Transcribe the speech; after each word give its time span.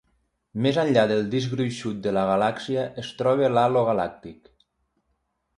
Més 0.65 0.79
enllà 0.83 1.01
del 1.11 1.21
disc 1.33 1.51
gruixut 1.57 2.01
de 2.07 2.13
la 2.19 2.25
galàxia 2.31 2.87
es 3.05 3.13
troba 3.21 3.53
l'halo 3.59 3.85
galàctic. 3.91 4.51